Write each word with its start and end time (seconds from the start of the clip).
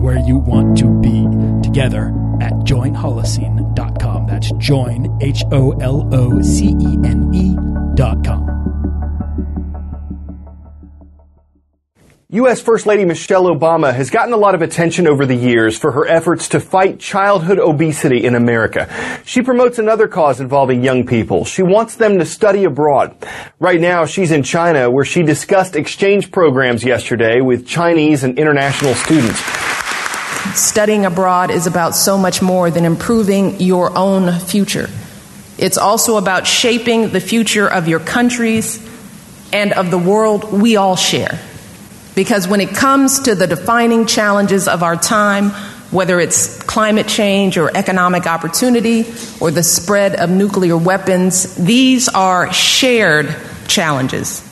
where 0.00 0.18
you 0.18 0.38
want 0.38 0.78
to 0.78 0.88
be 1.00 1.26
together 1.62 2.08
at 2.40 2.52
joinholocene.com. 2.64 4.26
That's 4.26 4.50
join, 4.52 5.18
H 5.20 5.44
O 5.52 5.72
L 5.72 6.08
O 6.12 6.40
C 6.40 6.68
E 6.80 6.98
N 7.04 7.30
E.com. 7.34 8.60
U.S. 12.32 12.62
First 12.62 12.86
Lady 12.86 13.04
Michelle 13.04 13.46
Obama 13.46 13.92
has 13.92 14.08
gotten 14.08 14.32
a 14.32 14.36
lot 14.36 14.54
of 14.54 14.62
attention 14.62 15.08
over 15.08 15.26
the 15.26 15.34
years 15.34 15.76
for 15.76 15.90
her 15.90 16.06
efforts 16.06 16.50
to 16.50 16.60
fight 16.60 17.00
childhood 17.00 17.58
obesity 17.58 18.24
in 18.24 18.36
America. 18.36 18.88
She 19.24 19.42
promotes 19.42 19.80
another 19.80 20.06
cause 20.06 20.40
involving 20.40 20.84
young 20.84 21.04
people. 21.04 21.44
She 21.44 21.64
wants 21.64 21.96
them 21.96 22.20
to 22.20 22.24
study 22.24 22.62
abroad. 22.62 23.16
Right 23.58 23.80
now, 23.80 24.06
she's 24.06 24.30
in 24.30 24.44
China 24.44 24.88
where 24.88 25.04
she 25.04 25.24
discussed 25.24 25.74
exchange 25.74 26.30
programs 26.30 26.84
yesterday 26.84 27.40
with 27.40 27.66
Chinese 27.66 28.22
and 28.22 28.38
international 28.38 28.94
students. 28.94 29.69
Studying 30.54 31.06
abroad 31.06 31.50
is 31.50 31.66
about 31.66 31.94
so 31.94 32.18
much 32.18 32.42
more 32.42 32.70
than 32.70 32.84
improving 32.84 33.60
your 33.60 33.96
own 33.96 34.38
future. 34.40 34.88
It's 35.58 35.78
also 35.78 36.16
about 36.16 36.46
shaping 36.46 37.10
the 37.10 37.20
future 37.20 37.68
of 37.68 37.86
your 37.86 38.00
countries 38.00 38.84
and 39.52 39.72
of 39.72 39.90
the 39.90 39.98
world 39.98 40.52
we 40.52 40.76
all 40.76 40.96
share. 40.96 41.38
Because 42.14 42.48
when 42.48 42.60
it 42.60 42.70
comes 42.70 43.20
to 43.20 43.34
the 43.34 43.46
defining 43.46 44.06
challenges 44.06 44.68
of 44.68 44.82
our 44.82 44.96
time, 44.96 45.50
whether 45.90 46.20
it's 46.20 46.62
climate 46.62 47.08
change 47.08 47.58
or 47.58 47.70
economic 47.76 48.26
opportunity 48.26 49.04
or 49.40 49.50
the 49.50 49.62
spread 49.62 50.14
of 50.14 50.30
nuclear 50.30 50.76
weapons, 50.76 51.54
these 51.56 52.08
are 52.08 52.52
shared 52.52 53.34
challenges. 53.66 54.46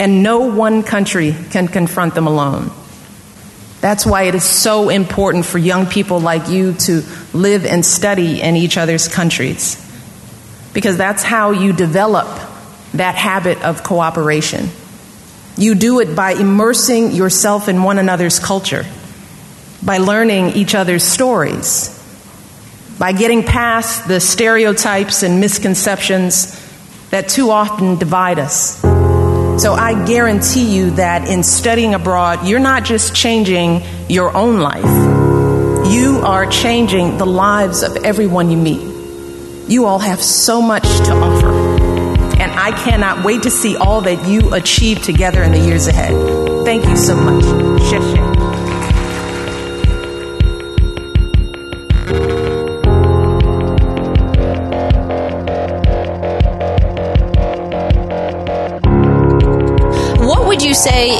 And 0.00 0.22
no 0.22 0.40
one 0.40 0.82
country 0.82 1.34
can 1.50 1.68
confront 1.68 2.14
them 2.14 2.26
alone. 2.26 2.70
That's 3.84 4.06
why 4.06 4.22
it 4.22 4.34
is 4.34 4.44
so 4.44 4.88
important 4.88 5.44
for 5.44 5.58
young 5.58 5.84
people 5.84 6.18
like 6.18 6.48
you 6.48 6.72
to 6.72 7.02
live 7.34 7.66
and 7.66 7.84
study 7.84 8.40
in 8.40 8.56
each 8.56 8.78
other's 8.78 9.08
countries. 9.08 9.76
Because 10.72 10.96
that's 10.96 11.22
how 11.22 11.50
you 11.50 11.74
develop 11.74 12.26
that 12.94 13.14
habit 13.14 13.62
of 13.62 13.82
cooperation. 13.82 14.70
You 15.58 15.74
do 15.74 16.00
it 16.00 16.16
by 16.16 16.32
immersing 16.32 17.10
yourself 17.10 17.68
in 17.68 17.82
one 17.82 17.98
another's 17.98 18.38
culture, 18.38 18.86
by 19.84 19.98
learning 19.98 20.52
each 20.52 20.74
other's 20.74 21.04
stories, 21.04 21.90
by 22.98 23.12
getting 23.12 23.42
past 23.42 24.08
the 24.08 24.18
stereotypes 24.18 25.22
and 25.22 25.40
misconceptions 25.40 26.58
that 27.10 27.28
too 27.28 27.50
often 27.50 27.98
divide 27.98 28.38
us. 28.38 28.93
So 29.58 29.72
I 29.72 30.04
guarantee 30.06 30.74
you 30.74 30.90
that 30.92 31.28
in 31.28 31.42
studying 31.42 31.94
abroad, 31.94 32.46
you're 32.46 32.60
not 32.60 32.84
just 32.84 33.14
changing 33.14 33.82
your 34.08 34.36
own 34.36 34.58
life, 34.60 34.84
you 35.92 36.20
are 36.24 36.46
changing 36.46 37.18
the 37.18 37.26
lives 37.26 37.82
of 37.82 37.96
everyone 37.98 38.50
you 38.50 38.56
meet. 38.56 38.92
You 39.68 39.86
all 39.86 39.98
have 39.98 40.22
so 40.22 40.60
much 40.60 40.82
to 40.82 41.12
offer 41.12 41.74
and 42.44 42.52
I 42.52 42.72
cannot 42.72 43.24
wait 43.24 43.44
to 43.44 43.50
see 43.50 43.76
all 43.76 44.02
that 44.02 44.28
you 44.28 44.52
achieve 44.54 45.02
together 45.02 45.42
in 45.42 45.52
the 45.52 45.58
years 45.58 45.86
ahead. 45.86 46.12
Thank 46.64 46.84
you 46.86 46.96
so 46.96 47.16
much. 47.16 47.44
Xie 47.44 48.33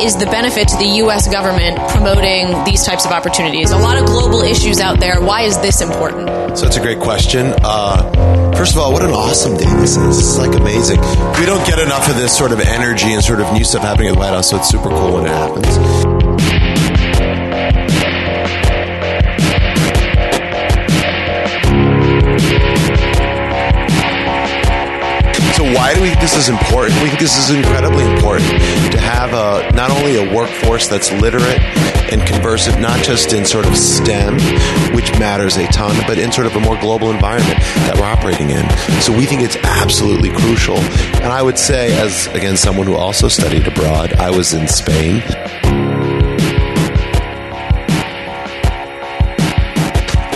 is 0.04 0.14
the 0.16 0.26
benefit 0.26 0.68
to 0.68 0.76
the 0.76 0.86
U.S. 1.02 1.28
government 1.28 1.78
promoting 1.88 2.62
these 2.64 2.84
types 2.84 3.06
of 3.06 3.10
opportunities? 3.10 3.70
A 3.70 3.78
lot 3.78 3.96
of 3.96 4.04
global 4.04 4.42
issues 4.42 4.78
out 4.78 5.00
there. 5.00 5.20
Why 5.20 5.42
is 5.42 5.58
this 5.60 5.80
important? 5.80 6.28
So 6.58 6.64
that's 6.66 6.76
a 6.76 6.80
great 6.80 7.00
question. 7.00 7.54
Uh, 7.62 8.52
first 8.54 8.72
of 8.74 8.78
all, 8.78 8.92
what 8.92 9.02
an 9.02 9.10
awesome 9.10 9.56
day 9.56 9.64
this 9.80 9.96
is. 9.96 10.16
This 10.16 10.28
is 10.28 10.38
like 10.38 10.54
amazing. 10.54 11.00
We 11.00 11.46
don't 11.46 11.66
get 11.66 11.78
enough 11.78 12.08
of 12.08 12.16
this 12.16 12.36
sort 12.36 12.52
of 12.52 12.60
energy 12.60 13.14
and 13.14 13.24
sort 13.24 13.40
of 13.40 13.50
new 13.54 13.64
stuff 13.64 13.82
happening 13.82 14.08
at 14.08 14.14
the 14.14 14.20
White 14.20 14.28
House, 14.34 14.50
so 14.50 14.58
it's 14.58 14.68
super 14.68 14.90
cool 14.90 15.14
when 15.14 15.24
it 15.24 15.30
happens. 15.30 16.13
Why 25.84 25.92
do 25.92 26.00
we 26.00 26.08
think 26.08 26.22
this 26.22 26.34
is 26.34 26.48
important? 26.48 26.94
We 27.02 27.10
think 27.10 27.20
this 27.20 27.36
is 27.36 27.54
incredibly 27.54 28.06
important 28.06 28.48
to 28.92 28.98
have 28.98 29.34
a, 29.34 29.70
not 29.76 29.90
only 29.90 30.16
a 30.16 30.34
workforce 30.34 30.88
that's 30.88 31.12
literate 31.12 31.60
and 32.10 32.26
conversant, 32.26 32.80
not 32.80 33.04
just 33.04 33.34
in 33.34 33.44
sort 33.44 33.66
of 33.66 33.76
STEM, 33.76 34.32
which 34.94 35.12
matters 35.18 35.58
a 35.58 35.66
ton, 35.66 35.94
but 36.06 36.16
in 36.16 36.32
sort 36.32 36.46
of 36.46 36.56
a 36.56 36.60
more 36.60 36.78
global 36.78 37.10
environment 37.10 37.58
that 37.84 37.96
we're 37.98 38.06
operating 38.06 38.48
in. 38.48 38.66
So 39.02 39.14
we 39.14 39.26
think 39.26 39.42
it's 39.42 39.56
absolutely 39.56 40.30
crucial. 40.30 40.78
And 40.78 41.26
I 41.26 41.42
would 41.42 41.58
say, 41.58 41.94
as 42.00 42.28
again, 42.28 42.56
someone 42.56 42.86
who 42.86 42.94
also 42.94 43.28
studied 43.28 43.68
abroad, 43.68 44.14
I 44.14 44.30
was 44.30 44.54
in 44.54 44.66
Spain. 44.66 45.22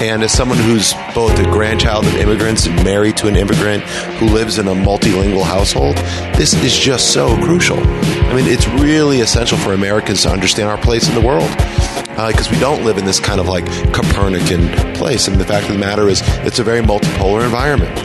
And 0.00 0.22
as 0.22 0.32
someone 0.32 0.59
who's 0.59 0.94
both 1.12 1.36
a 1.41 1.42
grandchild 1.42 2.06
of 2.06 2.14
immigrants 2.14 2.66
and 2.66 2.84
married 2.84 3.16
to 3.16 3.26
an 3.26 3.34
immigrant 3.34 3.82
who 4.19 4.26
lives 4.26 4.59
in 4.59 4.69
a 4.69 4.72
multilingual 4.72 5.42
household, 5.42 5.97
this 6.36 6.54
is 6.54 6.76
just 6.76 7.12
so 7.12 7.34
crucial. 7.42 7.78
I 7.78 8.34
mean, 8.34 8.47
it's 8.47 8.69
really 8.69 9.20
essential 9.20 9.58
for 9.58 9.72
Americans 9.72 10.22
to 10.22 10.31
understand 10.31 10.69
our 10.69 10.78
place 10.78 11.08
in 11.08 11.16
the 11.16 11.20
world 11.20 11.50
because 12.26 12.47
uh, 12.47 12.53
we 12.53 12.60
don't 12.60 12.84
live 12.84 12.97
in 12.97 13.06
this 13.06 13.19
kind 13.19 13.41
of 13.41 13.48
like 13.48 13.66
Copernican 13.92 14.69
place. 14.94 15.26
And 15.26 15.41
the 15.41 15.44
fact 15.44 15.66
of 15.66 15.72
the 15.72 15.81
matter 15.81 16.08
is, 16.08 16.22
it's 16.47 16.60
a 16.60 16.64
very 16.64 16.81
multipolar 16.81 17.44
environment. 17.44 17.97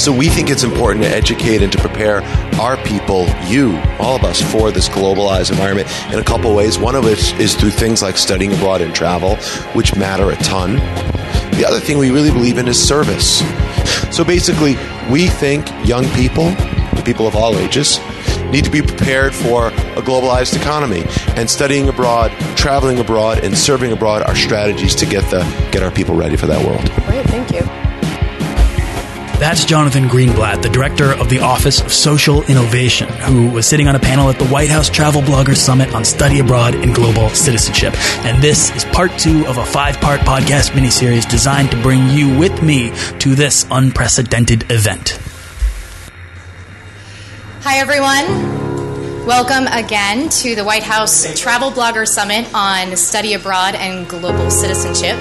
So 0.00 0.12
we 0.12 0.28
think 0.28 0.50
it's 0.50 0.64
important 0.64 1.04
to 1.04 1.10
educate 1.10 1.62
and 1.62 1.70
to 1.72 1.78
prepare 1.78 2.22
our 2.58 2.76
people, 2.84 3.26
you, 3.46 3.76
all 3.98 4.16
of 4.16 4.24
us, 4.24 4.40
for 4.40 4.70
this 4.70 4.88
globalized 4.88 5.50
environment 5.50 5.88
in 6.12 6.18
a 6.18 6.24
couple 6.24 6.54
ways. 6.54 6.78
One 6.78 6.94
of 6.94 7.04
which 7.04 7.32
is 7.34 7.54
through 7.54 7.70
things 7.70 8.02
like 8.02 8.16
studying 8.16 8.52
abroad 8.52 8.80
and 8.80 8.94
travel, 8.94 9.36
which 9.74 9.96
matter 9.96 10.30
a 10.30 10.36
ton. 10.36 10.76
The 11.56 11.64
other 11.66 11.80
thing 11.80 11.98
we 11.98 12.10
really 12.10 12.30
believe 12.30 12.58
in 12.58 12.68
is 12.68 12.80
service. 12.80 13.40
So 14.14 14.24
basically, 14.24 14.76
we 15.10 15.28
think 15.28 15.68
young 15.86 16.04
people, 16.10 16.54
people 17.04 17.26
of 17.26 17.36
all 17.36 17.56
ages, 17.56 17.98
need 18.50 18.64
to 18.64 18.70
be 18.70 18.82
prepared 18.82 19.34
for 19.34 19.68
a 19.68 20.02
globalized 20.02 20.56
economy. 20.56 21.04
And 21.36 21.48
studying 21.48 21.88
abroad, 21.88 22.30
traveling 22.56 22.98
abroad, 22.98 23.44
and 23.44 23.56
serving 23.56 23.92
abroad 23.92 24.22
are 24.22 24.34
strategies 24.34 24.94
to 24.96 25.06
get 25.06 25.28
the 25.30 25.40
get 25.70 25.82
our 25.82 25.90
people 25.90 26.14
ready 26.14 26.36
for 26.36 26.46
that 26.46 26.64
world. 26.64 26.90
Great, 27.06 27.26
thank 27.26 27.52
you. 27.52 27.97
That's 29.38 29.64
Jonathan 29.64 30.08
Greenblatt, 30.08 30.62
the 30.62 30.68
director 30.68 31.12
of 31.12 31.30
the 31.30 31.38
Office 31.38 31.80
of 31.80 31.92
Social 31.92 32.42
Innovation, 32.42 33.08
who 33.08 33.48
was 33.48 33.68
sitting 33.68 33.86
on 33.86 33.94
a 33.94 34.00
panel 34.00 34.28
at 34.30 34.36
the 34.36 34.46
White 34.48 34.68
House 34.68 34.90
Travel 34.90 35.22
Bloggers 35.22 35.58
Summit 35.58 35.94
on 35.94 36.04
study 36.04 36.40
abroad 36.40 36.74
and 36.74 36.92
global 36.92 37.28
citizenship. 37.28 37.94
And 38.24 38.42
this 38.42 38.74
is 38.74 38.84
part 38.86 39.16
two 39.16 39.46
of 39.46 39.58
a 39.58 39.64
five 39.64 40.00
part 40.00 40.22
podcast 40.22 40.72
miniseries 40.72 41.30
designed 41.30 41.70
to 41.70 41.80
bring 41.82 42.08
you 42.08 42.36
with 42.36 42.64
me 42.64 42.90
to 43.20 43.36
this 43.36 43.64
unprecedented 43.70 44.72
event. 44.72 45.20
Hi, 47.60 47.78
everyone. 47.78 49.24
Welcome 49.24 49.68
again 49.68 50.30
to 50.30 50.56
the 50.56 50.64
White 50.64 50.82
House 50.82 51.40
Travel 51.40 51.70
Blogger 51.70 52.08
Summit 52.08 52.52
on 52.54 52.96
study 52.96 53.34
abroad 53.34 53.76
and 53.76 54.08
global 54.08 54.50
citizenship. 54.50 55.16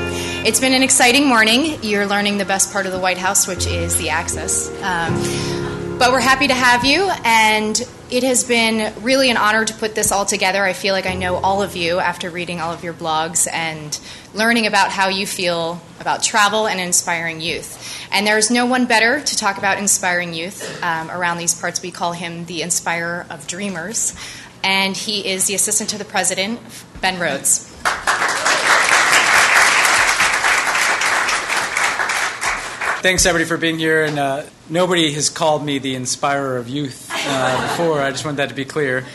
It's 0.48 0.62
been 0.62 0.72
an 0.72 0.82
exciting 0.82 1.28
morning. 1.28 1.78
You're 1.84 2.06
learning 2.06 2.38
the 2.38 2.46
best 2.46 2.72
part 2.72 2.86
of 2.86 2.94
the 2.94 3.00
White 3.00 3.18
House, 3.18 3.48
which 3.48 3.68
is 3.68 3.98
the 3.98 4.12
access. 4.12 4.70
Um, 4.82 5.98
but 6.00 6.14
we're 6.14 6.22
happy 6.22 6.48
to 6.48 6.54
have 6.54 6.86
you, 6.86 7.12
and 7.26 7.78
it 8.10 8.24
has 8.24 8.46
been 8.46 8.94
really 9.04 9.30
an 9.30 9.36
honor 9.36 9.66
to 9.66 9.74
put 9.74 9.94
this 9.94 10.14
all 10.14 10.26
together. 10.26 10.64
I 10.64 10.72
feel 10.72 10.94
like 10.94 11.06
I 11.06 11.16
know 11.16 11.36
all 11.36 11.62
of 11.62 11.76
you 11.76 12.00
after 12.00 12.30
reading 12.30 12.62
all 12.62 12.72
of 12.72 12.82
your 12.82 12.94
blogs 12.94 13.46
and 13.52 14.00
learning 14.34 14.68
about 14.68 14.90
how 14.90 15.10
you 15.10 15.28
feel 15.28 15.82
about 16.00 16.24
travel 16.24 16.66
and 16.66 16.80
inspiring 16.80 17.42
youth. 17.42 18.08
And 18.14 18.26
there's 18.26 18.50
no 18.50 18.66
one 18.66 18.86
better 18.86 19.20
to 19.20 19.38
talk 19.38 19.58
about 19.58 19.80
inspiring 19.80 20.34
youth 20.34 20.82
um, 20.82 21.12
around 21.12 21.40
these 21.40 21.60
parts. 21.60 21.82
We 21.82 21.92
call 21.92 22.14
him 22.14 22.46
the 22.46 22.62
inspirer 22.62 23.26
of 23.30 23.48
dreamers. 23.48 24.16
And 24.64 24.96
he 24.96 25.28
is 25.28 25.48
the 25.48 25.56
assistant 25.56 25.90
to 25.90 25.98
the 25.98 26.06
president, 26.06 26.62
Ben 27.02 27.20
Rhodes. 27.20 27.67
Thanks 33.02 33.28
everybody 33.28 33.48
for 33.48 33.58
being 33.58 33.78
here. 33.78 34.04
And 34.04 34.18
uh, 34.18 34.44
nobody 34.70 35.12
has 35.14 35.30
called 35.30 35.64
me 35.64 35.78
the 35.80 35.96
inspirer 35.96 36.58
of 36.58 36.68
youth 36.68 37.10
uh, 37.14 37.70
before. 37.70 38.02
I 38.02 38.10
just 38.12 38.26
want 38.26 38.38
that 38.38 38.50
to 38.50 38.56
be 38.56 38.66
clear. 38.66 39.06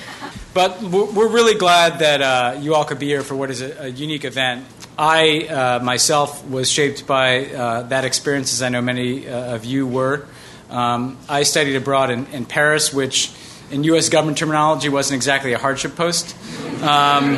But 0.55 0.83
we're 0.83 1.29
really 1.29 1.55
glad 1.55 1.99
that 2.01 2.23
uh, 2.23 2.59
you 2.61 2.75
all 2.75 2.85
could 2.85 2.99
be 2.99 3.07
here 3.07 3.23
for 3.23 3.35
what 3.35 3.51
is 3.51 3.61
a, 3.61 3.85
a 3.85 3.89
unique 3.89 4.25
event. 4.25 4.67
I 4.99 5.47
uh, 5.47 5.81
myself 5.83 6.47
was 6.47 6.71
shaped 6.71 7.07
by 7.07 7.47
uh, 7.47 7.83
that 7.85 8.05
experience, 8.05 8.53
as 8.53 8.63
I 8.63 8.69
know 8.69 8.83
many 8.83 9.27
uh, 9.27 9.55
of 9.55 9.65
you 9.65 9.87
were. 9.87 10.27
Um, 10.69 11.19
I 11.29 11.43
studied 11.43 11.77
abroad 11.77 12.11
in, 12.11 12.27
in, 12.27 12.45
Paris, 12.45 12.93
which 12.93 13.33
in 13.71 13.85
U.S. 13.85 14.11
government 14.11 14.39
terminology 14.39 14.91
wasn't 14.91 15.17
exactly 15.17 15.55
a 15.55 15.59
hardship 15.59 15.97
post. 15.97 16.37
Um, 16.83 17.37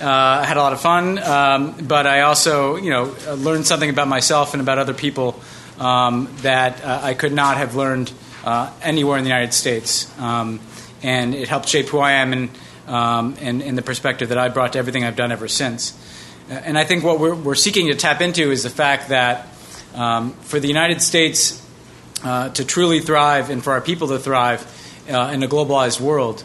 uh, 0.00 0.08
I 0.08 0.44
had 0.44 0.56
a 0.56 0.60
lot 0.60 0.72
of 0.72 0.80
fun, 0.80 1.18
um, 1.18 1.74
but 1.86 2.06
I 2.06 2.22
also, 2.22 2.76
you 2.76 2.90
know, 2.90 3.14
learned 3.36 3.66
something 3.66 3.90
about 3.90 4.08
myself 4.08 4.54
and 4.54 4.60
about 4.60 4.78
other 4.78 4.94
people 4.94 5.40
um, 5.78 6.34
that 6.42 6.84
uh, 6.84 7.00
I 7.02 7.14
could 7.14 7.32
not 7.32 7.56
have 7.56 7.74
learned 7.74 8.12
uh, 8.44 8.70
anywhere 8.82 9.18
in 9.18 9.24
the 9.24 9.30
United 9.30 9.52
States. 9.52 10.10
Um, 10.18 10.60
and 11.02 11.34
it 11.34 11.48
helped 11.48 11.68
shape 11.68 11.88
who 11.88 11.98
I 11.98 12.12
am 12.12 12.32
and, 12.32 12.50
um, 12.86 13.36
and, 13.40 13.62
and, 13.62 13.76
the 13.76 13.82
perspective 13.82 14.30
that 14.30 14.38
I 14.38 14.48
brought 14.48 14.74
to 14.74 14.78
everything 14.78 15.04
I've 15.04 15.16
done 15.16 15.32
ever 15.32 15.48
since. 15.48 15.92
Uh, 16.50 16.54
and 16.54 16.78
I 16.78 16.84
think 16.84 17.04
what 17.04 17.20
we're, 17.20 17.34
we're, 17.34 17.54
seeking 17.54 17.88
to 17.88 17.94
tap 17.94 18.20
into 18.20 18.50
is 18.50 18.62
the 18.62 18.70
fact 18.70 19.08
that 19.08 19.48
um, 19.94 20.32
for 20.32 20.60
the 20.60 20.68
United 20.68 21.02
States 21.02 21.60
uh, 22.22 22.50
to 22.50 22.64
truly 22.64 23.00
thrive 23.00 23.50
and 23.50 23.62
for 23.62 23.72
our 23.72 23.80
people 23.80 24.08
to 24.08 24.18
thrive 24.18 24.62
uh, 25.10 25.30
in 25.32 25.42
a 25.42 25.48
globalized 25.48 26.00
world, 26.00 26.44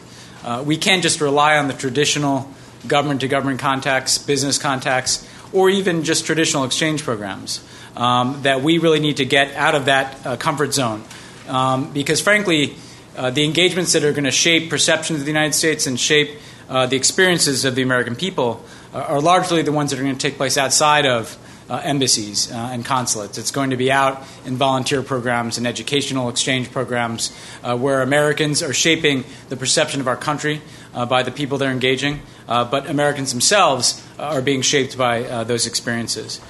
we 0.66 0.78
can't 0.78 1.04
just 1.04 1.22
rely 1.22 1.58
on 1.58 1.68
the 1.68 1.74
traditional 1.74 2.50
government 2.88 3.22
to 3.22 3.28
government 3.28 3.60
contacts, 3.60 4.18
business 4.18 4.58
contacts, 4.58 5.28
or 5.52 5.70
even 5.70 6.04
just 6.04 6.26
traditional 6.26 6.64
exchange 6.64 7.04
programs. 7.04 7.62
Um, 7.96 8.44
that 8.44 8.62
we 8.62 8.78
really 8.78 9.00
need 9.00 9.18
to 9.18 9.26
get 9.26 9.56
out 9.56 9.76
of 9.76 9.86
that 9.86 10.26
uh, 10.26 10.38
comfort 10.38 10.74
zone. 10.74 11.04
Um, 11.48 11.92
because 11.92 12.22
frankly, 12.22 12.76
uh, 13.18 13.32
the 13.32 13.44
engagements 13.44 13.94
that 13.94 14.04
are 14.04 14.14
going 14.14 14.24
to 14.24 14.32
shape 14.32 14.70
perceptions 14.70 15.20
of 15.20 15.26
the 15.26 15.32
United 15.32 15.54
States 15.54 15.88
and 15.88 16.00
shape 16.00 16.38
uh, 16.70 16.86
the 16.86 16.96
experiences 16.96 17.66
of 17.66 17.76
the 17.76 17.82
American 17.82 18.16
people 18.16 18.64
uh, 18.94 19.00
are 19.00 19.20
largely 19.20 19.62
the 19.64 19.72
ones 19.72 19.90
that 19.90 20.00
are 20.00 20.04
going 20.04 20.16
to 20.16 20.22
take 20.22 20.38
place 20.38 20.58
outside 20.58 21.06
of 21.06 21.38
uh, 21.70 21.82
embassies 21.84 22.52
uh, 22.52 22.56
and 22.56 22.86
consulates. 22.86 23.38
It's 23.38 23.52
going 23.52 23.72
to 23.72 23.78
be 23.78 23.92
out 23.92 24.24
in 24.46 24.56
volunteer 24.56 25.02
programs 25.04 25.58
and 25.58 25.68
educational 25.68 26.30
exchange 26.30 26.72
programs 26.72 27.36
where 27.62 28.02
Americans 28.02 28.64
are 28.64 28.74
shaping 28.74 29.24
the 29.50 29.58
perception 29.58 30.00
of 30.00 30.08
our 30.08 30.16
country 30.16 30.62
by 31.08 31.22
the 31.22 31.32
people 31.32 31.58
they're 31.58 31.72
engaging, 31.72 32.22
but 32.48 32.90
Americans 32.90 33.32
themselves 33.32 34.04
are 34.18 34.42
being 34.42 34.64
shaped 34.64 34.98
by 34.98 35.44
those 35.44 35.68
experiences. 35.68 36.42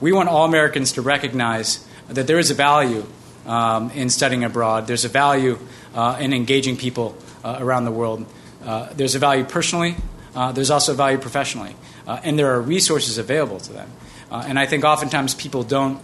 We 0.00 0.12
want 0.12 0.28
all 0.28 0.44
Americans 0.44 0.92
to 0.92 1.02
recognize 1.02 1.86
that 2.08 2.26
there 2.26 2.38
is 2.38 2.50
a 2.50 2.54
value 2.54 3.04
um, 3.46 3.90
in 3.92 4.10
studying 4.10 4.44
abroad. 4.44 4.86
There's 4.86 5.04
a 5.04 5.08
value 5.08 5.58
uh, 5.94 6.18
in 6.20 6.32
engaging 6.32 6.76
people 6.76 7.16
uh, 7.44 7.56
around 7.60 7.84
the 7.84 7.92
world. 7.92 8.26
Uh, 8.64 8.92
there's 8.94 9.14
a 9.14 9.18
value 9.18 9.44
personally, 9.44 9.96
uh, 10.34 10.52
there's 10.52 10.70
also 10.70 10.92
a 10.92 10.96
value 10.96 11.18
professionally, 11.18 11.76
uh, 12.06 12.20
and 12.24 12.38
there 12.38 12.52
are 12.52 12.60
resources 12.60 13.16
available 13.16 13.60
to 13.60 13.72
them. 13.72 13.90
Uh, 14.30 14.44
and 14.46 14.58
I 14.58 14.66
think 14.66 14.84
oftentimes 14.84 15.34
people 15.34 15.62
don't 15.62 16.00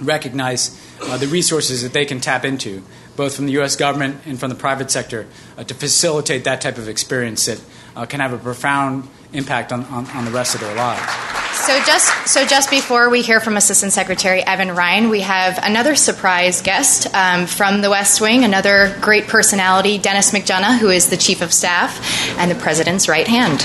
recognize 0.00 0.78
the 1.18 1.26
resources 1.26 1.82
that 1.82 1.92
they 1.92 2.04
can 2.04 2.20
tap 2.20 2.44
into, 2.44 2.82
both 3.16 3.36
from 3.36 3.46
the 3.46 3.52
U.S. 3.52 3.76
government 3.76 4.20
and 4.26 4.38
from 4.38 4.50
the 4.50 4.56
private 4.56 4.90
sector, 4.90 5.26
to 5.56 5.74
facilitate 5.74 6.44
that 6.44 6.60
type 6.60 6.78
of 6.78 6.88
experience 6.88 7.46
that 7.46 7.60
can 8.08 8.20
have 8.20 8.32
a 8.32 8.38
profound 8.38 9.08
impact 9.32 9.72
on, 9.72 9.84
on, 9.84 10.06
on 10.10 10.24
the 10.24 10.30
rest 10.30 10.54
of 10.54 10.60
their 10.60 10.74
lives. 10.74 11.23
So 11.64 11.82
just 11.84 12.28
so 12.28 12.44
just 12.44 12.68
before 12.68 13.08
we 13.08 13.22
hear 13.22 13.40
from 13.40 13.56
Assistant 13.56 13.94
Secretary 13.94 14.42
Evan 14.42 14.72
Ryan, 14.72 15.08
we 15.08 15.22
have 15.22 15.58
another 15.62 15.94
surprise 15.94 16.60
guest 16.60 17.06
um, 17.14 17.46
from 17.46 17.80
the 17.80 17.88
West 17.88 18.20
Wing, 18.20 18.44
another 18.44 18.94
great 19.00 19.28
personality, 19.28 19.96
Dennis 19.96 20.32
McDonough, 20.32 20.76
who 20.76 20.90
is 20.90 21.08
the 21.08 21.16
Chief 21.16 21.40
of 21.40 21.54
Staff 21.54 22.38
and 22.38 22.50
the 22.50 22.54
President's 22.54 23.08
right 23.08 23.26
hand. 23.26 23.62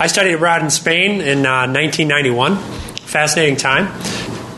I 0.00 0.08
studied 0.08 0.34
abroad 0.34 0.62
in 0.62 0.70
Spain 0.70 1.20
in 1.20 1.46
uh, 1.46 1.70
1991. 1.70 2.56
Fascinating 2.56 3.54
time. 3.54 3.86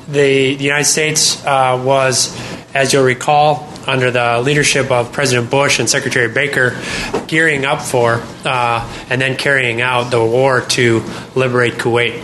The, 0.06 0.56
the 0.56 0.64
United 0.64 0.86
States 0.86 1.44
uh, 1.44 1.82
was, 1.84 2.34
as 2.74 2.94
you'll 2.94 3.04
recall, 3.04 3.68
under 3.88 4.10
the 4.10 4.40
leadership 4.42 4.90
of 4.90 5.12
President 5.12 5.50
Bush 5.50 5.80
and 5.80 5.88
Secretary 5.88 6.28
Baker, 6.32 6.80
gearing 7.26 7.64
up 7.64 7.82
for 7.82 8.22
uh, 8.44 9.06
and 9.08 9.20
then 9.20 9.36
carrying 9.36 9.80
out 9.80 10.10
the 10.10 10.22
war 10.22 10.60
to 10.60 11.02
liberate 11.34 11.74
Kuwait. 11.74 12.22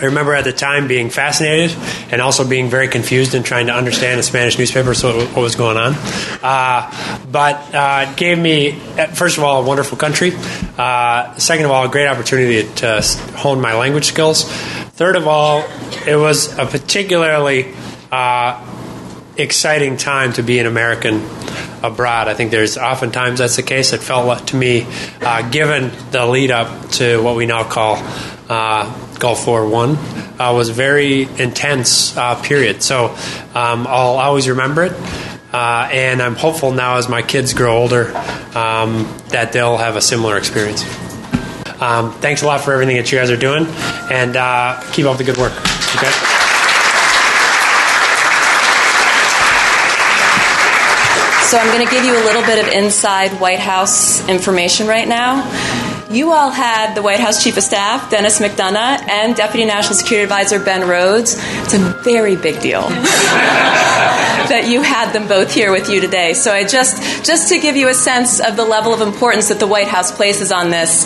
I 0.00 0.06
remember 0.06 0.34
at 0.34 0.44
the 0.44 0.52
time 0.52 0.88
being 0.88 1.10
fascinated 1.10 1.76
and 2.10 2.22
also 2.22 2.48
being 2.48 2.70
very 2.70 2.88
confused 2.88 3.34
and 3.34 3.44
trying 3.44 3.66
to 3.66 3.74
understand 3.74 4.18
a 4.18 4.22
Spanish 4.22 4.58
newspaper, 4.58 4.94
so 4.94 5.26
what 5.26 5.36
was 5.36 5.56
going 5.56 5.76
on. 5.76 5.94
Uh, 6.42 7.20
but 7.30 7.74
uh, 7.74 8.06
it 8.08 8.16
gave 8.16 8.38
me, 8.38 8.72
first 9.12 9.36
of 9.36 9.44
all, 9.44 9.62
a 9.62 9.66
wonderful 9.66 9.98
country. 9.98 10.32
Uh, 10.78 11.36
second 11.36 11.66
of 11.66 11.70
all, 11.70 11.84
a 11.84 11.88
great 11.90 12.06
opportunity 12.06 12.66
to 12.76 13.02
hone 13.36 13.60
my 13.60 13.74
language 13.74 14.06
skills. 14.06 14.44
Third 14.44 15.16
of 15.16 15.28
all, 15.28 15.64
it 16.06 16.16
was 16.16 16.56
a 16.58 16.64
particularly 16.64 17.74
uh, 18.10 18.69
exciting 19.40 19.96
time 19.96 20.32
to 20.34 20.42
be 20.42 20.58
an 20.58 20.66
American 20.66 21.22
abroad. 21.82 22.28
I 22.28 22.34
think 22.34 22.50
there's 22.50 22.76
oftentimes 22.78 23.38
that's 23.38 23.56
the 23.56 23.62
case. 23.62 23.92
It 23.92 24.02
felt 24.02 24.48
to 24.48 24.56
me, 24.56 24.86
uh, 25.20 25.48
given 25.50 25.90
the 26.10 26.26
lead 26.26 26.50
up 26.50 26.90
to 26.92 27.22
what 27.22 27.36
we 27.36 27.46
now 27.46 27.64
call 27.64 27.96
uh, 28.48 29.18
Gulf 29.18 29.46
War 29.46 29.66
One, 29.68 29.96
uh, 30.38 30.52
was 30.54 30.68
a 30.68 30.72
very 30.72 31.22
intense 31.22 32.16
uh, 32.16 32.40
period. 32.42 32.82
So 32.82 33.06
um, 33.54 33.86
I'll 33.86 34.18
always 34.18 34.48
remember 34.48 34.84
it. 34.84 34.92
Uh, 35.52 35.88
and 35.92 36.22
I'm 36.22 36.36
hopeful 36.36 36.70
now 36.72 36.96
as 36.96 37.08
my 37.08 37.22
kids 37.22 37.54
grow 37.54 37.76
older 37.76 38.16
um, 38.54 39.12
that 39.30 39.52
they'll 39.52 39.78
have 39.78 39.96
a 39.96 40.00
similar 40.00 40.36
experience. 40.36 40.84
Um, 41.80 42.12
thanks 42.20 42.42
a 42.42 42.46
lot 42.46 42.60
for 42.60 42.72
everything 42.72 42.96
that 42.96 43.10
you 43.10 43.18
guys 43.18 43.30
are 43.30 43.36
doing, 43.36 43.66
and 44.12 44.36
uh, 44.36 44.80
keep 44.92 45.06
up 45.06 45.16
the 45.16 45.24
good 45.24 45.38
work. 45.38 45.52
Okay. 45.96 46.39
So 51.50 51.58
I'm 51.58 51.74
going 51.74 51.84
to 51.84 51.92
give 51.92 52.04
you 52.04 52.12
a 52.12 52.22
little 52.22 52.42
bit 52.42 52.64
of 52.64 52.72
inside 52.72 53.40
White 53.40 53.58
House 53.58 54.24
information 54.28 54.86
right 54.86 55.08
now. 55.08 55.42
You 56.08 56.30
all 56.30 56.50
had 56.50 56.94
the 56.94 57.02
White 57.02 57.18
House 57.18 57.42
Chief 57.42 57.56
of 57.56 57.64
Staff, 57.64 58.08
Dennis 58.08 58.38
McDonough, 58.38 59.08
and 59.08 59.34
Deputy 59.34 59.64
National 59.64 59.94
Security 59.94 60.22
Advisor 60.22 60.60
Ben 60.60 60.88
Rhodes. 60.88 61.34
It's 61.40 61.74
a 61.74 61.78
very 62.04 62.36
big 62.36 62.60
deal 62.60 62.82
that 62.90 64.68
you 64.68 64.82
had 64.82 65.12
them 65.12 65.26
both 65.26 65.52
here 65.52 65.72
with 65.72 65.90
you 65.90 66.00
today. 66.00 66.34
So 66.34 66.52
I 66.52 66.62
just 66.62 67.26
just 67.26 67.48
to 67.48 67.58
give 67.58 67.74
you 67.74 67.88
a 67.88 67.94
sense 67.94 68.38
of 68.38 68.54
the 68.54 68.64
level 68.64 68.94
of 68.94 69.00
importance 69.00 69.48
that 69.48 69.58
the 69.58 69.66
White 69.66 69.88
House 69.88 70.12
places 70.12 70.52
on 70.52 70.70
this. 70.70 71.04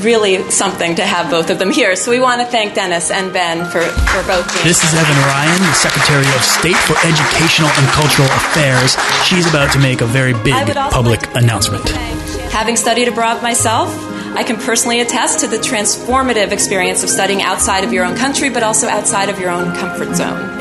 Really 0.00 0.48
something 0.50 0.94
to 0.96 1.02
have 1.02 1.30
both 1.30 1.50
of 1.50 1.58
them 1.58 1.70
here. 1.72 1.96
So 1.96 2.10
we 2.10 2.20
want 2.20 2.40
to 2.40 2.46
thank 2.46 2.74
Dennis 2.74 3.10
and 3.10 3.32
Ben 3.32 3.64
for, 3.64 3.80
for 3.80 4.22
both. 4.28 4.46
This 4.62 4.82
is 4.84 4.94
Evan 4.94 5.16
Ryan, 5.26 5.60
the 5.60 5.72
Secretary 5.74 6.26
of 6.36 6.42
State 6.42 6.76
for 6.76 6.96
Educational 7.04 7.68
and 7.68 7.86
Cultural 7.88 8.28
Affairs. 8.28 8.96
She's 9.24 9.48
about 9.48 9.72
to 9.72 9.80
make 9.80 10.00
a 10.00 10.06
very 10.06 10.34
big 10.34 10.54
public 10.90 11.34
announcement. 11.34 11.88
Having 12.52 12.76
studied 12.76 13.08
abroad 13.08 13.42
myself, 13.42 13.88
I 14.36 14.44
can 14.44 14.56
personally 14.56 15.00
attest 15.00 15.40
to 15.40 15.48
the 15.48 15.56
transformative 15.56 16.52
experience 16.52 17.02
of 17.02 17.10
studying 17.10 17.42
outside 17.42 17.82
of 17.82 17.92
your 17.92 18.04
own 18.04 18.14
country, 18.14 18.50
but 18.50 18.62
also 18.62 18.86
outside 18.86 19.28
of 19.30 19.40
your 19.40 19.50
own 19.50 19.74
comfort 19.74 20.14
zone. 20.14 20.58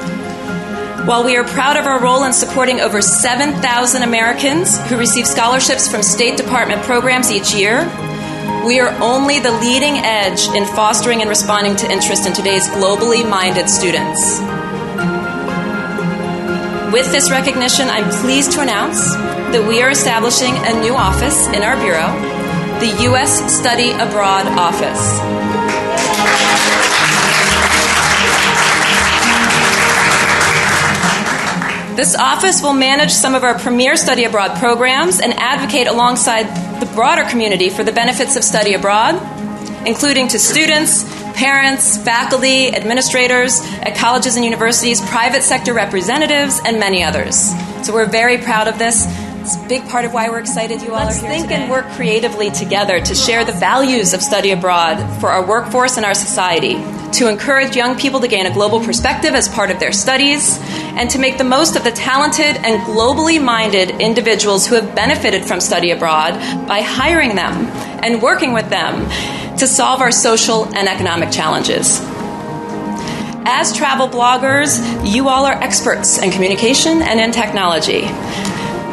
While 1.05 1.23
we 1.23 1.37
are 1.37 1.43
proud 1.43 1.77
of 1.77 1.85
our 1.85 2.01
role 2.01 2.23
in 2.23 2.33
supporting 2.33 2.81
over 2.81 3.01
7,000 3.01 4.01
Americans 4.01 4.77
who 4.89 4.97
receive 4.97 5.27
scholarships 5.27 5.87
from 5.87 6.01
State 6.01 6.37
Department 6.37 6.81
programs 6.81 7.31
each 7.31 7.53
year, 7.53 7.89
we 8.65 8.79
are 8.79 8.89
only 9.01 9.39
the 9.39 9.51
leading 9.51 9.97
edge 9.97 10.47
in 10.49 10.65
fostering 10.65 11.21
and 11.21 11.29
responding 11.29 11.75
to 11.77 11.91
interest 11.91 12.27
in 12.27 12.33
today's 12.33 12.67
globally 12.67 13.27
minded 13.27 13.69
students. 13.69 14.39
With 16.91 17.11
this 17.11 17.31
recognition, 17.31 17.87
I'm 17.89 18.09
pleased 18.21 18.51
to 18.53 18.61
announce 18.61 19.13
that 19.53 19.65
we 19.67 19.81
are 19.81 19.89
establishing 19.89 20.53
a 20.55 20.81
new 20.81 20.95
office 20.95 21.47
in 21.47 21.63
our 21.63 21.75
Bureau, 21.77 22.11
the 22.79 23.03
U.S. 23.03 23.53
Study 23.57 23.91
Abroad 23.91 24.47
Office. 24.57 25.17
This 31.97 32.15
office 32.15 32.61
will 32.61 32.73
manage 32.73 33.11
some 33.11 33.33
of 33.33 33.43
our 33.43 33.57
premier 33.57 33.95
study 33.95 34.25
abroad 34.25 34.57
programs 34.59 35.19
and 35.19 35.33
advocate 35.33 35.87
alongside 35.87 36.45
the 36.79 36.85
broader 36.87 37.23
community 37.29 37.69
for 37.69 37.83
the 37.83 37.91
benefits 37.91 38.35
of 38.35 38.43
study 38.43 38.73
abroad, 38.73 39.15
including 39.87 40.27
to 40.29 40.39
students, 40.39 41.03
parents, 41.33 41.97
faculty, 41.97 42.73
administrators 42.73 43.59
at 43.81 43.95
colleges 43.95 44.35
and 44.35 44.43
universities, 44.43 45.01
private 45.01 45.43
sector 45.43 45.73
representatives, 45.73 46.59
and 46.65 46.79
many 46.79 47.03
others. 47.03 47.51
So 47.85 47.93
we're 47.93 48.05
very 48.05 48.37
proud 48.37 48.67
of 48.67 48.79
this. 48.79 49.05
It's 49.47 49.55
a 49.55 49.67
big 49.69 49.87
part 49.87 50.03
of 50.03 50.13
why 50.13 50.27
we're 50.27 50.39
excited 50.39 50.81
you 50.81 50.89
all 50.89 51.05
Let's 51.05 51.19
are 51.19 51.21
here 51.21 51.31
think 51.31 51.43
today. 51.43 51.61
and 51.61 51.71
work 51.71 51.85
creatively 51.91 52.51
together 52.51 52.99
to 52.99 53.15
share 53.15 53.45
the 53.45 53.53
values 53.53 54.13
of 54.13 54.21
study 54.21 54.51
abroad 54.51 54.97
for 55.21 55.29
our 55.29 55.47
workforce 55.47 55.95
and 55.95 56.05
our 56.05 56.13
society, 56.13 56.73
to 57.13 57.29
encourage 57.29 57.73
young 57.73 57.97
people 57.97 58.19
to 58.19 58.27
gain 58.27 58.45
a 58.45 58.53
global 58.53 58.81
perspective 58.81 59.35
as 59.35 59.47
part 59.47 59.71
of 59.71 59.79
their 59.79 59.93
studies, 59.93 60.59
and 60.97 61.09
to 61.11 61.17
make 61.17 61.37
the 61.37 61.45
most 61.45 61.77
of 61.77 61.85
the 61.85 61.91
talented 61.91 62.57
and 62.57 62.81
globally 62.81 63.41
minded 63.41 63.91
individuals 64.01 64.67
who 64.67 64.75
have 64.75 64.93
benefited 64.93 65.45
from 65.45 65.61
study 65.61 65.91
abroad 65.91 66.33
by 66.67 66.81
hiring 66.81 67.37
them 67.37 67.53
and 68.03 68.21
working 68.21 68.51
with 68.51 68.69
them 68.69 69.07
to 69.57 69.65
solve 69.65 70.01
our 70.01 70.11
social 70.11 70.65
and 70.75 70.89
economic 70.89 71.31
challenges. 71.31 72.01
As 73.49 73.71
travel 73.71 74.09
bloggers, 74.09 74.77
you 75.09 75.29
all 75.29 75.45
are 75.45 75.53
experts 75.53 76.21
in 76.21 76.31
communication 76.31 77.01
and 77.01 77.17
in 77.17 77.31
technology. 77.31 78.09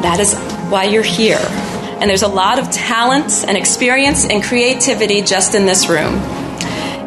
That 0.05 0.21
is 0.21 0.35
why 0.71 0.85
you're 0.85 1.03
here. 1.03 1.41
And 1.41 2.11
there's 2.11 2.23
a 2.23 2.29
lot 2.29 2.59
of 2.59 2.71
talent 2.71 3.43
and 3.49 3.57
experience 3.57 4.27
and 4.27 4.45
creativity 4.45 5.23
just 5.23 5.55
in 5.55 5.65
this 5.65 5.89
room. 5.89 6.21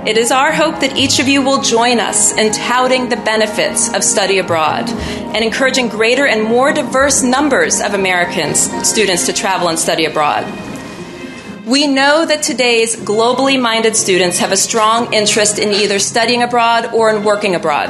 It 0.08 0.18
is 0.18 0.32
our 0.32 0.52
hope 0.52 0.80
that 0.80 0.98
each 0.98 1.20
of 1.20 1.28
you 1.28 1.44
will 1.44 1.62
join 1.62 2.00
us 2.00 2.36
in 2.36 2.52
touting 2.52 3.10
the 3.10 3.18
benefits 3.18 3.94
of 3.94 4.04
study 4.04 4.40
abroad 4.40 4.90
and 4.90 5.44
encouraging 5.44 5.90
greater 5.90 6.26
and 6.26 6.44
more 6.44 6.74
diverse 6.74 7.22
numbers 7.22 7.82
of 7.82 7.94
Americans, 7.94 8.62
students, 8.88 9.28
to 9.28 9.34
travel 9.34 9.68
and 9.68 9.78
study 9.78 10.06
abroad. 10.06 10.46
We 11.68 11.86
know 11.86 12.26
that 12.26 12.42
today's 12.42 12.96
globally 12.96 13.62
minded 13.62 13.96
students 13.96 14.40
have 14.40 14.52
a 14.52 14.58
strong 14.58 15.14
interest 15.14 15.60
in 15.60 15.70
either 15.70 16.00
studying 16.00 16.42
abroad 16.42 16.94
or 16.96 17.16
in 17.16 17.24
working 17.24 17.54
abroad. 17.54 17.90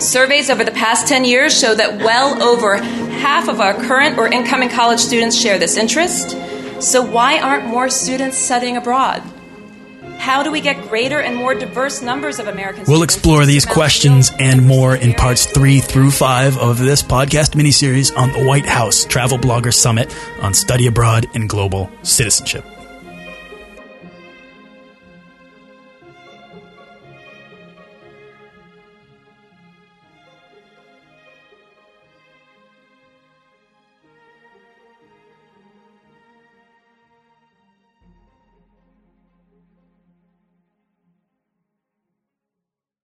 Surveys 0.00 0.50
over 0.50 0.64
the 0.64 0.70
past 0.70 1.06
10 1.08 1.24
years 1.24 1.58
show 1.58 1.74
that 1.74 1.98
well 1.98 2.42
over 2.42 2.76
half 2.76 3.48
of 3.48 3.60
our 3.60 3.74
current 3.74 4.18
or 4.18 4.26
incoming 4.26 4.70
college 4.70 5.00
students 5.00 5.36
share 5.36 5.58
this 5.58 5.76
interest. 5.76 6.30
So, 6.82 7.02
why 7.02 7.38
aren't 7.38 7.66
more 7.66 7.90
students 7.90 8.38
studying 8.38 8.76
abroad? 8.76 9.22
How 10.18 10.42
do 10.42 10.50
we 10.50 10.60
get 10.60 10.88
greater 10.88 11.20
and 11.20 11.34
more 11.34 11.54
diverse 11.54 12.02
numbers 12.02 12.38
of 12.38 12.46
Americans? 12.46 12.88
We'll 12.88 13.02
explore 13.02 13.46
these 13.46 13.64
questions 13.64 14.30
and 14.38 14.66
more 14.66 14.94
in 14.94 15.14
parts 15.14 15.46
three 15.46 15.80
through 15.80 16.10
five 16.10 16.58
of 16.58 16.78
this 16.78 17.02
podcast 17.02 17.54
miniseries 17.54 18.14
on 18.16 18.32
the 18.32 18.44
White 18.44 18.66
House 18.66 19.04
Travel 19.04 19.38
Blogger 19.38 19.72
Summit 19.72 20.14
on 20.42 20.52
study 20.54 20.86
abroad 20.86 21.26
and 21.34 21.48
global 21.48 21.90
citizenship. 22.02 22.64